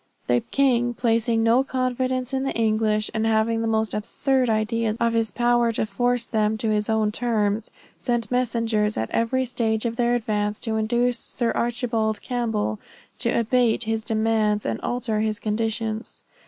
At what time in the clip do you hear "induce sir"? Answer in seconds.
10.77-11.51